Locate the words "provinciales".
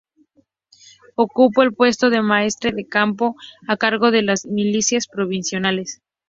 5.05-6.01